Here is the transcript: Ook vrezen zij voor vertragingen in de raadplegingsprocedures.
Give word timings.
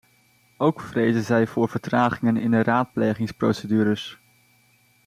Ook 0.57 0.79
vrezen 0.81 1.23
zij 1.23 1.47
voor 1.47 1.69
vertragingen 1.69 2.37
in 2.37 2.51
de 2.51 2.63
raadplegingsprocedures. 2.63 4.19